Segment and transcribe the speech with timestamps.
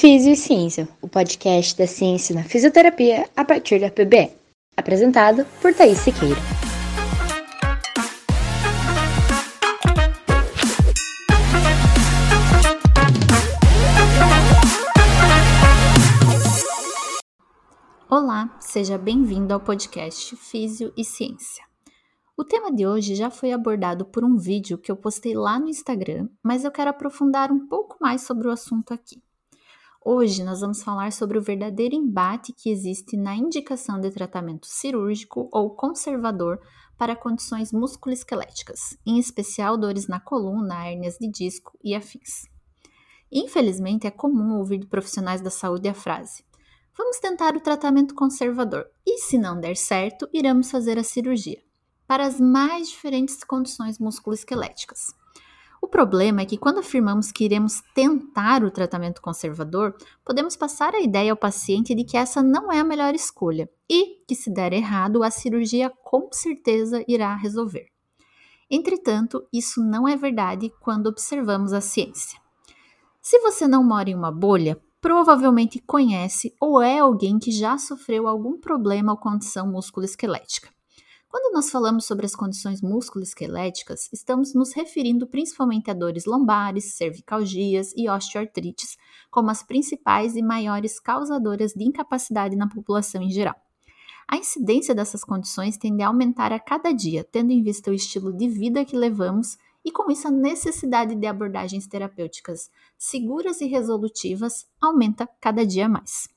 [0.00, 4.32] Físio e Ciência, o podcast da ciência na fisioterapia a partir da PBE.
[4.74, 6.40] Apresentado por Thaís Siqueira.
[18.08, 21.62] Olá, seja bem-vindo ao podcast Físio e Ciência.
[22.38, 25.68] O tema de hoje já foi abordado por um vídeo que eu postei lá no
[25.68, 29.22] Instagram, mas eu quero aprofundar um pouco mais sobre o assunto aqui.
[30.02, 35.46] Hoje nós vamos falar sobre o verdadeiro embate que existe na indicação de tratamento cirúrgico
[35.52, 36.58] ou conservador
[36.96, 42.48] para condições musculoesqueléticas, em especial dores na coluna, hérnias de disco e afins.
[43.30, 46.44] Infelizmente, é comum ouvir de profissionais da saúde a frase:
[46.96, 51.62] Vamos tentar o tratamento conservador e, se não der certo, iremos fazer a cirurgia,
[52.06, 55.19] para as mais diferentes condições musculoesqueléticas.
[55.80, 61.00] O problema é que quando afirmamos que iremos tentar o tratamento conservador, podemos passar a
[61.00, 64.72] ideia ao paciente de que essa não é a melhor escolha e que, se der
[64.72, 67.86] errado, a cirurgia com certeza irá resolver.
[68.70, 72.38] Entretanto, isso não é verdade quando observamos a ciência.
[73.22, 78.28] Se você não mora em uma bolha, provavelmente conhece ou é alguém que já sofreu
[78.28, 80.68] algum problema ou condição musculoesquelética.
[81.30, 87.92] Quando nós falamos sobre as condições musculoesqueléticas, estamos nos referindo principalmente a dores lombares, cervicalgias
[87.96, 88.98] e osteoartrites,
[89.30, 93.54] como as principais e maiores causadoras de incapacidade na população em geral.
[94.26, 98.32] A incidência dessas condições tende a aumentar a cada dia, tendo em vista o estilo
[98.32, 104.66] de vida que levamos e, com isso, a necessidade de abordagens terapêuticas seguras e resolutivas
[104.80, 106.28] aumenta cada dia mais.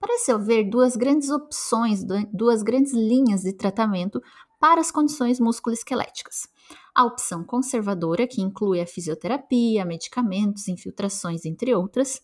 [0.00, 4.20] Parece haver duas grandes opções, duas grandes linhas de tratamento
[4.60, 6.48] para as condições musculoesqueléticas.
[6.94, 12.20] A opção conservadora, que inclui a fisioterapia, medicamentos, infiltrações, entre outras,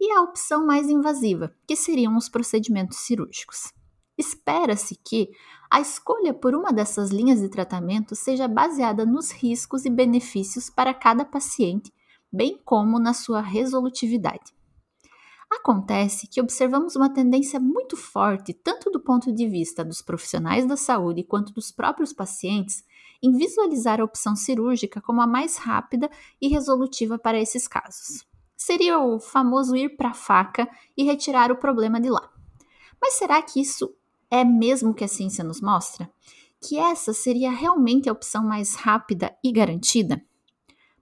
[0.00, 3.72] e a opção mais invasiva, que seriam os procedimentos cirúrgicos.
[4.16, 5.30] Espera-se que
[5.70, 10.94] a escolha por uma dessas linhas de tratamento seja baseada nos riscos e benefícios para
[10.94, 11.92] cada paciente,
[12.32, 14.55] bem como na sua resolutividade.
[15.50, 20.76] Acontece que observamos uma tendência muito forte, tanto do ponto de vista dos profissionais da
[20.76, 22.84] saúde quanto dos próprios pacientes,
[23.22, 28.26] em visualizar a opção cirúrgica como a mais rápida e resolutiva para esses casos.
[28.56, 32.28] Seria o famoso ir para a faca e retirar o problema de lá.
[33.00, 33.94] Mas será que isso
[34.30, 36.10] é mesmo que a ciência nos mostra?
[36.60, 40.24] Que essa seria realmente a opção mais rápida e garantida?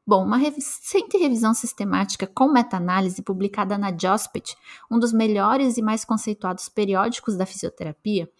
[0.06, 4.54] Bom, uma recente revisão sistemática com meta-análise publicada na JOSPET,
[4.91, 8.31] um dos melhores e mais conceituados periódicos da fisioterapia,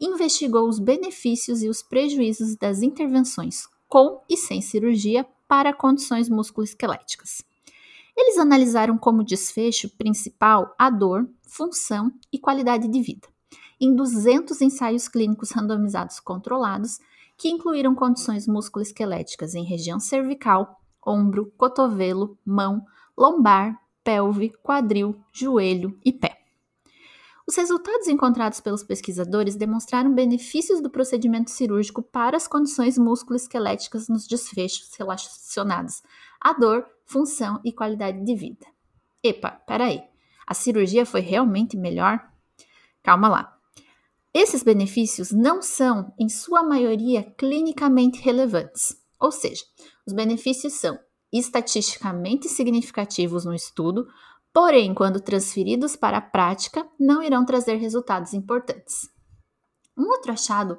[0.00, 7.44] investigou os benefícios e os prejuízos das intervenções com e sem cirurgia para condições musculoesqueléticas.
[8.16, 13.28] Eles analisaram como desfecho principal a dor, função e qualidade de vida,
[13.80, 16.98] em 200 ensaios clínicos randomizados controlados
[17.36, 22.84] que incluíram condições musculoesqueléticas em região cervical, ombro, cotovelo, mão,
[23.16, 26.38] lombar, pelve, quadril, joelho e pé.
[27.46, 34.26] Os resultados encontrados pelos pesquisadores demonstraram benefícios do procedimento cirúrgico para as condições musculoesqueléticas nos
[34.26, 36.02] desfechos relacionados
[36.40, 38.66] à dor, função e qualidade de vida.
[39.22, 40.02] Epa, peraí,
[40.46, 42.20] a cirurgia foi realmente melhor?
[43.02, 43.58] Calma lá.
[44.32, 49.64] Esses benefícios não são, em sua maioria, clinicamente relevantes, ou seja,
[50.04, 50.98] os benefícios são
[51.32, 54.06] estatisticamente significativos no estudo,
[54.52, 59.08] porém, quando transferidos para a prática, não irão trazer resultados importantes.
[59.96, 60.76] Um outro achado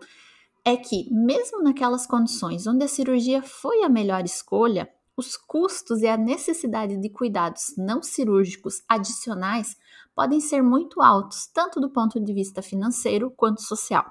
[0.66, 6.08] é que, mesmo naquelas condições onde a cirurgia foi a melhor escolha, os custos e
[6.08, 9.78] a necessidade de cuidados não cirúrgicos adicionais
[10.14, 14.06] podem ser muito altos, tanto do ponto de vista financeiro quanto social.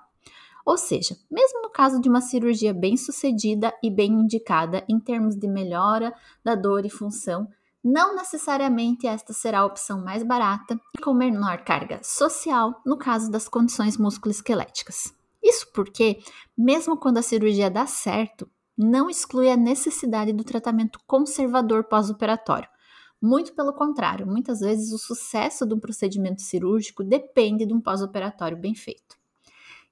[0.64, 5.34] Ou seja, mesmo no caso de uma cirurgia bem sucedida e bem indicada em termos
[5.34, 6.14] de melhora
[6.44, 7.48] da dor e função,
[7.84, 13.30] não necessariamente esta será a opção mais barata e com menor carga social no caso
[13.30, 15.12] das condições musculoesqueléticas.
[15.42, 16.20] Isso porque,
[16.56, 18.48] mesmo quando a cirurgia dá certo,
[18.78, 22.68] não exclui a necessidade do tratamento conservador pós-operatório.
[23.20, 28.56] Muito pelo contrário, muitas vezes o sucesso de um procedimento cirúrgico depende de um pós-operatório
[28.56, 29.21] bem feito.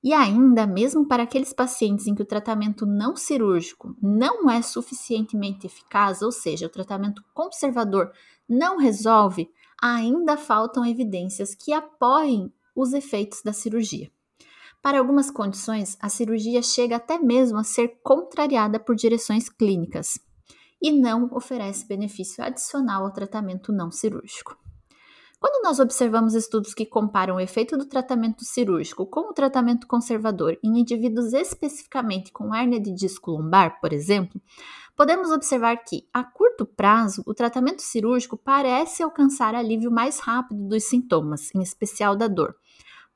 [0.02, 5.66] E ainda, mesmo para aqueles pacientes em que o tratamento não cirúrgico não é suficientemente
[5.66, 8.10] eficaz, ou seja, o tratamento conservador
[8.48, 9.50] não resolve,
[9.80, 14.10] ainda faltam evidências que apoiem os efeitos da cirurgia.
[14.82, 20.18] Para algumas condições, a cirurgia chega até mesmo a ser contrariada por direções clínicas
[20.80, 24.59] e não oferece benefício adicional ao tratamento não cirúrgico.
[25.40, 30.58] Quando nós observamos estudos que comparam o efeito do tratamento cirúrgico com o tratamento conservador
[30.62, 34.38] em indivíduos especificamente com hérnia de disco lombar, por exemplo,
[34.94, 40.84] podemos observar que, a curto prazo, o tratamento cirúrgico parece alcançar alívio mais rápido dos
[40.84, 42.54] sintomas, em especial da dor.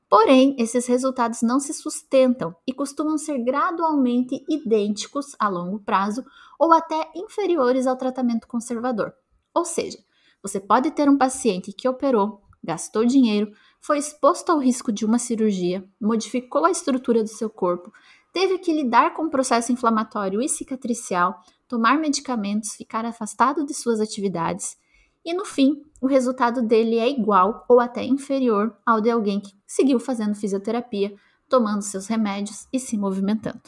[0.09, 6.25] Porém, esses resultados não se sustentam e costumam ser gradualmente idênticos a longo prazo
[6.57, 9.13] ou até inferiores ao tratamento conservador.
[9.53, 9.99] Ou seja,
[10.45, 13.51] você pode ter um paciente que operou, gastou dinheiro,
[13.81, 17.91] foi exposto ao risco de uma cirurgia, modificou a estrutura do seu corpo,
[18.31, 23.99] teve que lidar com o processo inflamatório e cicatricial, tomar medicamentos, ficar afastado de suas
[23.99, 24.77] atividades,
[25.25, 29.51] e no fim, o resultado dele é igual ou até inferior ao de alguém que
[29.65, 31.15] seguiu fazendo fisioterapia,
[31.49, 33.63] tomando seus remédios e se movimentando.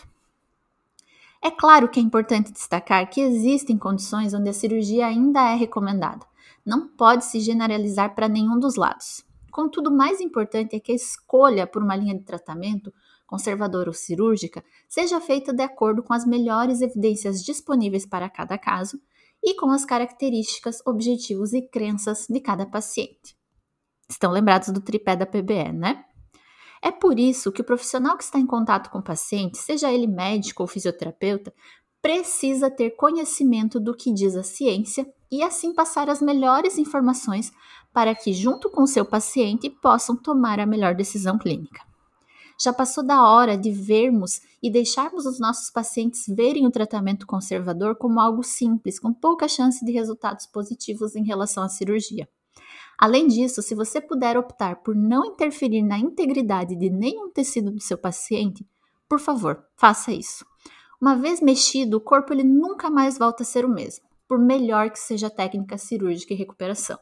[1.41, 6.23] É claro que é importante destacar que existem condições onde a cirurgia ainda é recomendada,
[6.67, 9.23] não pode se generalizar para nenhum dos lados.
[9.49, 12.93] Contudo, mais importante é que a escolha por uma linha de tratamento,
[13.25, 18.99] conservadora ou cirúrgica, seja feita de acordo com as melhores evidências disponíveis para cada caso
[19.41, 23.37] e com as características, objetivos e crenças de cada paciente.
[24.09, 26.03] Estão lembrados do tripé da PBE, né?
[26.81, 30.05] É por isso que o profissional que está em contato com o paciente, seja ele
[30.05, 31.53] médico ou fisioterapeuta,
[32.01, 37.51] precisa ter conhecimento do que diz a ciência e assim passar as melhores informações
[37.93, 41.81] para que, junto com seu paciente, possam tomar a melhor decisão clínica.
[42.59, 47.95] Já passou da hora de vermos e deixarmos os nossos pacientes verem o tratamento conservador
[47.95, 52.27] como algo simples, com pouca chance de resultados positivos em relação à cirurgia.
[52.97, 57.79] Além disso, se você puder optar por não interferir na integridade de nenhum tecido do
[57.79, 58.65] seu paciente,
[59.07, 60.43] por favor, faça isso.
[60.99, 64.89] Uma vez mexido, o corpo ele nunca mais volta a ser o mesmo, por melhor
[64.89, 66.97] que seja a técnica cirúrgica e recuperação.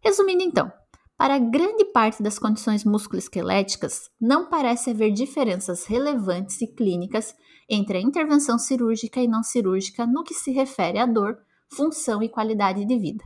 [0.00, 0.72] Resumindo então,
[1.16, 7.34] para grande parte das condições musculoesqueléticas, não parece haver diferenças relevantes e clínicas
[7.68, 11.38] entre a intervenção cirúrgica e não cirúrgica no que se refere à dor,
[11.68, 13.24] função e qualidade de vida,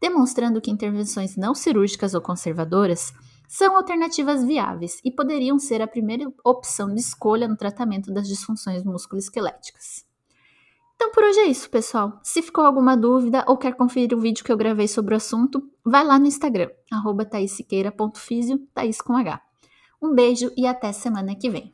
[0.00, 3.12] demonstrando que intervenções não cirúrgicas ou conservadoras
[3.48, 8.82] são alternativas viáveis e poderiam ser a primeira opção de escolha no tratamento das disfunções
[8.84, 10.04] musculoesqueléticas.
[10.94, 12.20] Então por hoje é isso, pessoal.
[12.22, 15.62] Se ficou alguma dúvida ou quer conferir o vídeo que eu gravei sobre o assunto,
[15.84, 19.40] vai lá no Instagram, arroba Thaís com H.
[20.00, 21.73] Um beijo e até semana que vem.